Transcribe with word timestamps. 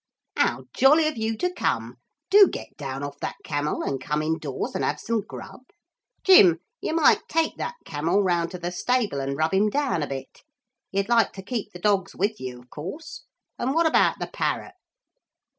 'How 0.35 0.63
jolly 0.73 1.07
of 1.07 1.15
you 1.15 1.37
to 1.37 1.53
come. 1.53 1.97
Do 2.31 2.47
get 2.47 2.75
down 2.75 3.03
off 3.03 3.19
that 3.19 3.35
camel 3.43 3.83
and 3.83 4.01
come 4.01 4.23
indoors 4.23 4.73
and 4.73 4.83
have 4.83 4.99
some 4.99 5.21
grub. 5.21 5.61
Jim, 6.23 6.57
you 6.81 6.95
might 6.95 7.21
take 7.29 7.55
that 7.57 7.75
camel 7.85 8.23
round 8.23 8.49
to 8.49 8.57
the 8.57 8.71
stable 8.71 9.19
and 9.19 9.37
rub 9.37 9.53
him 9.53 9.69
down 9.69 10.01
a 10.01 10.07
bit. 10.07 10.41
You'd 10.91 11.07
like 11.07 11.33
to 11.33 11.43
keep 11.43 11.71
the 11.71 11.77
dogs 11.77 12.15
with 12.15 12.39
you, 12.39 12.61
of 12.61 12.71
course. 12.71 13.25
And 13.59 13.75
what 13.75 13.85
about 13.85 14.17
the 14.17 14.25
parrot?' 14.25 14.73